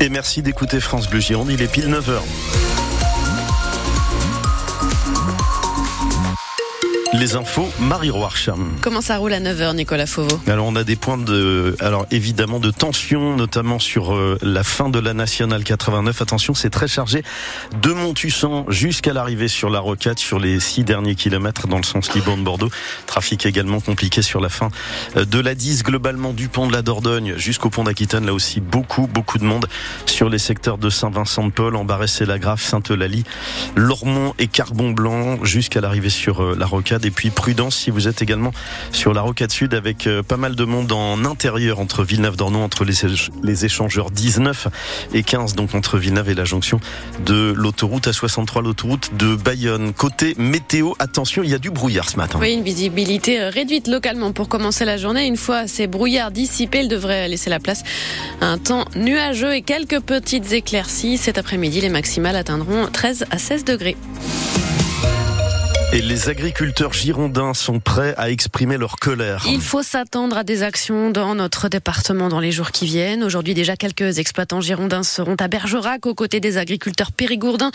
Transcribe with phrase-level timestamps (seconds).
[0.00, 2.67] Et merci d'écouter France Bleu Gironde, il est pile 9h.
[7.14, 8.76] Les infos, Marie Roarcham.
[8.82, 12.60] Comment ça roule à 9h, Nicolas Fauveau Alors, on a des points de, alors évidemment,
[12.60, 16.20] de tension, notamment sur euh, la fin de la nationale 89.
[16.20, 17.22] Attention, c'est très chargé
[17.80, 22.12] de Montussan jusqu'à l'arrivée sur la rocade sur les six derniers kilomètres dans le sens
[22.12, 22.70] Libourne-Bordeaux.
[23.06, 24.68] Trafic également compliqué sur la fin
[25.16, 28.26] euh, de la 10, globalement du pont de la Dordogne jusqu'au pont d'Aquitaine.
[28.26, 29.66] Là aussi, beaucoup, beaucoup de monde
[30.04, 33.24] sur les secteurs de Saint-Vincent-de-Paul, Embarré-c'est-la-Grave, Sainte-Eulalie,
[33.76, 36.97] Lormont et Carbon-Blanc jusqu'à l'arrivée sur euh, la rocade.
[37.04, 38.52] Et puis prudence si vous êtes également
[38.92, 42.84] sur la rocade sud avec euh, pas mal de monde en intérieur entre Villeneuve-d'Ornon, entre
[42.84, 44.68] les, échangeurs 19
[45.14, 46.80] et 15, donc entre Villeneuve et la jonction
[47.24, 49.92] de l'autoroute A63, l'autoroute de Bayonne.
[49.92, 52.38] Côté météo, attention, il y a du brouillard ce matin.
[52.40, 55.26] Oui, une visibilité euh, réduite localement pour commencer la journée.
[55.26, 57.82] Une fois ces brouillards dissipés, il devrait laisser la place
[58.40, 61.18] à un temps nuageux et quelques petites éclaircies.
[61.18, 63.96] Cet après-midi, les maximales atteindront 13 à 16 degrés.
[65.90, 69.46] Et les agriculteurs girondins sont prêts à exprimer leur colère.
[69.48, 73.24] Il faut s'attendre à des actions dans notre département dans les jours qui viennent.
[73.24, 77.70] Aujourd'hui, déjà, quelques exploitants girondins seront à Bergerac aux côtés des agriculteurs périgourdins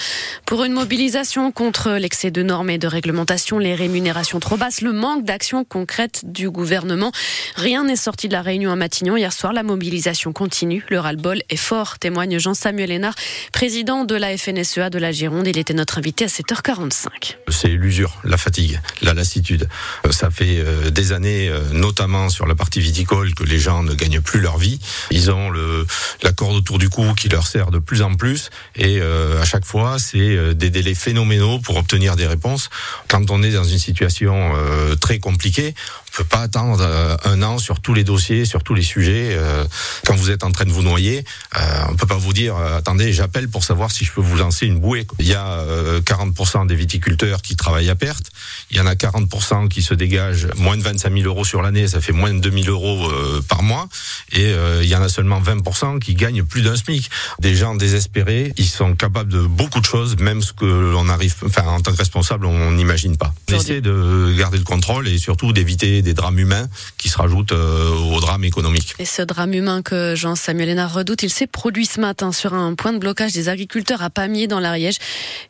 [0.45, 4.94] pour une mobilisation contre l'excès de normes et de réglementation, les rémunérations trop basses, le
[4.94, 7.11] manque d'action concrète du gouvernement.
[7.55, 9.17] Rien n'est sorti de la réunion à Matignon.
[9.17, 10.86] Hier soir, la mobilisation continue.
[10.89, 13.16] Le ras-le-bol est fort, témoigne Jean-Samuel Hénard,
[13.52, 15.48] président de la FNSEA de la Gironde.
[15.48, 17.38] Il était notre invité à 7h45.
[17.50, 19.67] C'est illusion la fatigue, la lassitude.
[20.05, 23.83] Euh, ça fait euh, des années, euh, notamment sur la partie viticole, que les gens
[23.83, 24.79] ne gagnent plus leur vie.
[25.11, 25.51] Ils ont
[26.23, 29.65] la corde autour du cou qui leur sert de plus en plus, et à chaque
[29.65, 32.69] fois, c'est des délais phénoménaux pour obtenir des réponses.
[33.07, 34.53] Quand on est dans une situation
[34.99, 35.73] très compliquée,
[36.16, 36.86] peut pas attendre
[37.23, 39.38] un an sur tous les dossiers, sur tous les sujets.
[40.06, 41.25] Quand vous êtes en train de vous noyer,
[41.89, 44.80] on peut pas vous dire attendez, j'appelle pour savoir si je peux vous lancer une
[44.80, 45.08] bouée.
[45.20, 45.66] Il y a
[46.02, 48.31] 40% des viticulteurs qui travaillent à perte.
[48.72, 51.87] Il y en a 40% qui se dégagent moins de 25 000 euros sur l'année,
[51.87, 53.87] ça fait moins de 2 000 euros euh, par mois.
[54.32, 57.10] Et euh, il y en a seulement 20% qui gagnent plus d'un SMIC.
[57.39, 61.36] Des gens désespérés, ils sont capables de beaucoup de choses, même ce que l'on arrive,
[61.45, 63.33] enfin en tant que responsable, on n'imagine pas.
[63.52, 67.52] On essaie de garder le contrôle et surtout d'éviter des drames humains qui se rajoutent
[67.52, 68.93] euh, au drame économique.
[68.99, 72.75] Et ce drame humain que Jean-Samuel Hénard redoute, il s'est produit ce matin sur un
[72.75, 74.97] point de blocage des agriculteurs à Pamiers dans l'Ariège.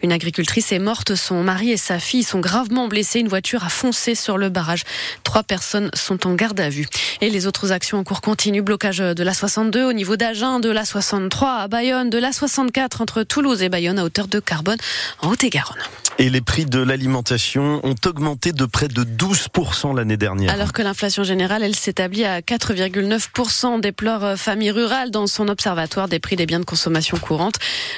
[0.02, 3.19] Une agricultrice est morte, son mari et sa fille sont gravement blessés.
[3.19, 4.84] Une voiture a foncé sur le barrage.
[5.24, 6.88] Trois personnes sont en garde à vue.
[7.22, 8.62] Et les autres actions en cours continuent.
[8.62, 13.02] Blocage de la 62 au niveau d'Agen, de la 63 à Bayonne, de la 64
[13.02, 14.78] entre Toulouse et Bayonne à hauteur de Carbone
[15.19, 15.80] en Haute-et-Garonne.
[16.19, 20.43] Et les prix de l'alimentation ont augmenté de près de 12% l'année dernière.
[20.50, 26.08] Alors que l'inflation générale, elle s'établit à 4,9%, déplore euh, Famille Rurale dans son observatoire
[26.08, 27.56] des prix des biens de consommation courante.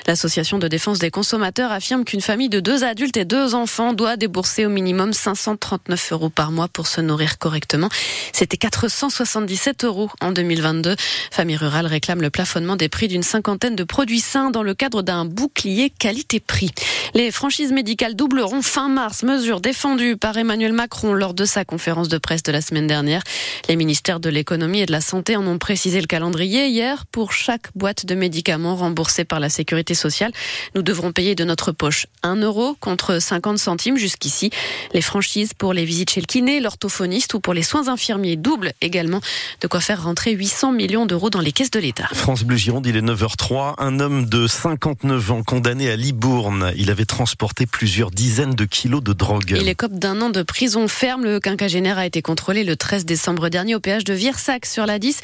[0.07, 4.17] L'association de défense des consommateurs affirme qu'une famille de deux adultes et deux enfants doit
[4.17, 7.89] débourser au minimum 539 euros par mois pour se nourrir correctement.
[8.33, 10.95] C'était 477 euros en 2022.
[11.31, 15.01] Famille Rurale réclame le plafonnement des prix d'une cinquantaine de produits sains dans le cadre
[15.01, 16.71] d'un bouclier qualité-prix.
[17.13, 22.09] Les franchises médicales doubleront fin mars, mesure défendue par Emmanuel Macron lors de sa conférence
[22.09, 23.21] de presse de la semaine dernière.
[23.69, 27.05] Les ministères de l'économie et de la santé en ont précisé le calendrier hier.
[27.11, 30.31] Pour chaque boîte de médicaments remboursée par la sécurité sociale,
[30.75, 34.49] nous devrons payer de notre poche 1 euro contre 50 centimes jusqu'ici.
[34.93, 38.73] Les franchises pour les visites chez le kiné, l'orthophoniste ou pour les soins infirmiers doublent
[38.81, 39.21] également.
[39.61, 42.07] De quoi faire rentrer 800 millions d'euros dans les caisses de l'État.
[42.13, 43.75] France Bleu Gironde, il est 9h03.
[43.77, 46.73] Un homme de 59 ans condamné à Libourne.
[46.75, 49.57] Il avait transporté plusieurs dizaines de kilos de drogue.
[49.59, 51.23] Il écope d'un an de prison ferme.
[51.23, 54.97] Le quinquagénaire a été contrôlé le 13 décembre dernier au péage de Virsac sur la
[54.97, 55.21] 10.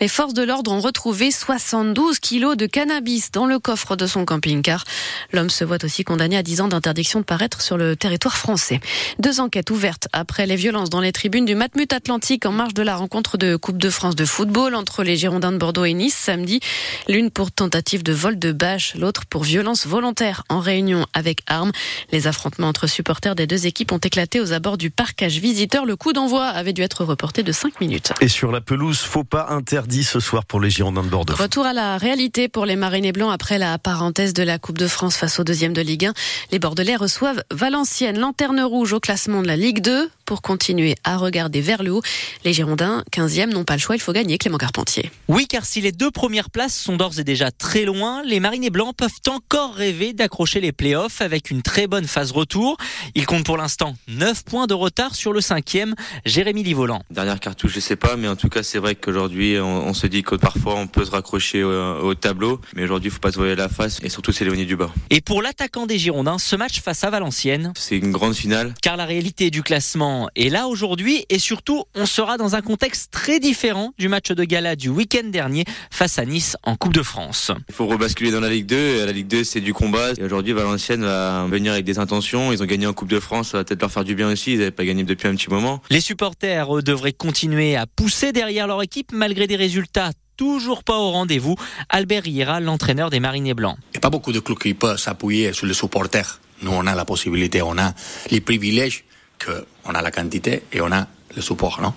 [0.00, 4.24] Les forces de l'ordre ont retrouvé 72 kilos de cannabis dans le coffre de son
[4.24, 4.84] camping-car.
[5.32, 8.78] L'homme se voit aussi condamné à 10 ans d'interdiction de paraître sur le territoire français.
[9.18, 12.84] Deux enquêtes ouvertes après les violences dans les tribunes du Matmut Atlantique en marge de
[12.84, 16.14] la rencontre de Coupe de France de football entre les Girondins de Bordeaux et Nice
[16.14, 16.60] samedi.
[17.08, 21.72] L'une pour tentative de vol de bâche, l'autre pour violence volontaire en réunion avec armes.
[22.12, 25.84] Les affrontements entre supporters des deux équipes ont éclaté aux abords du parcage visiteur.
[25.84, 28.12] Le coup d'envoi avait dû être reporté de 5 minutes.
[28.20, 31.34] Et sur la pelouse, faux pas interdit ce soir pour les Girondins de Bordeaux.
[31.34, 34.88] Retour à la réalité pour les Marinés Blancs après la parenthèse de la Coupe de
[34.88, 36.14] France face au deuxième de Ligue 1.
[36.52, 40.10] Les Bordelais reçoivent Valenciennes, lanterne rouge au classement de la Ligue 2.
[40.24, 42.02] Pour continuer à regarder vers le haut.
[42.44, 45.10] Les Girondins, 15e, n'ont pas le choix, il faut gagner Clément Carpentier.
[45.28, 48.70] Oui, car si les deux premières places sont d'ores et déjà très loin, les Marinés
[48.70, 52.76] Blancs peuvent encore rêver d'accrocher les playoffs avec une très bonne phase retour.
[53.14, 55.94] Ils comptent pour l'instant 9 points de retard sur le cinquième,
[56.24, 57.02] Jérémy Livolant.
[57.10, 60.22] Dernière cartouche, je sais pas, mais en tout cas, c'est vrai qu'aujourd'hui, on, se dit
[60.22, 63.54] que parfois on peut se raccrocher au, tableau, mais aujourd'hui, il faut pas se voiler
[63.54, 64.90] la face et surtout s'éloigner du bas.
[65.10, 68.74] Et pour l'attaquant des Girondins, ce match face à Valenciennes, c'est une grande finale.
[68.82, 73.10] Car la réalité du classement est là aujourd'hui et surtout, on sera dans un contexte
[73.10, 77.02] très différent du match de gala du week-end dernier face à Nice en Coupe de
[77.02, 77.50] France.
[77.68, 79.06] Il faut rebasculer dans la Ligue 2.
[79.06, 80.12] La Ligue 2, c'est du combat.
[80.18, 82.52] Et aujourd'hui, Valenciennes va venir avec des intentions.
[82.52, 83.50] Ils ont gagné en Coupe de France.
[83.50, 84.52] Ça va peut-être leur faire du bien aussi.
[84.52, 85.82] Ils n'avaient pas gagné depuis un petit moment.
[85.90, 91.10] Les supporters devraient continuer à pousser derrière leur équipe malgré des résultats toujours pas au
[91.10, 91.54] rendez-vous.
[91.88, 93.76] Albert Riera, l'entraîneur des Marinés Blancs.
[93.90, 96.40] Il n'y a pas beaucoup de clubs qui peuvent s'appuyer sur les supporters.
[96.62, 97.92] Nous, on a la possibilité, on a
[98.30, 99.04] les privilèges
[99.42, 101.92] qu'on a la quantité et on a le support, non?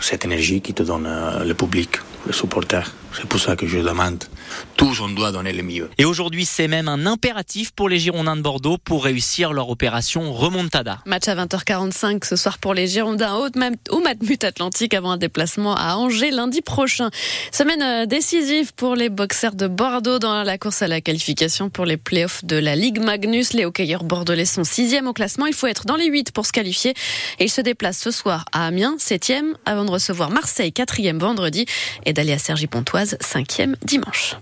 [0.00, 1.90] Cette énergie qui te donne euh, le public,
[2.26, 2.82] le supporter.
[3.16, 4.22] C'est pour ça que je demande.
[4.76, 5.88] Tous, on doit donner le mieux.
[5.96, 10.32] Et aujourd'hui, c'est même un impératif pour les Girondins de Bordeaux pour réussir leur opération
[10.34, 10.98] Remontada.
[11.06, 13.34] Match à 20h45 ce soir pour les Girondins
[13.90, 17.10] au Matmut Atlantique avant un déplacement à Angers lundi prochain.
[17.52, 21.86] Semaine euh, décisive pour les boxeurs de Bordeaux dans la course à la qualification pour
[21.86, 23.54] les playoffs de la Ligue Magnus.
[23.54, 25.46] Les hockeyeurs bordelais sont sixième au classement.
[25.46, 26.94] Il faut être dans les huit pour se qualifier.
[27.38, 31.66] Et ils se déplacent ce soir à Amiens, septième, avant de recevoir Marseille, quatrième vendredi,
[32.04, 34.36] et d'aller à Sergi-Pontoise cinquième dimanche.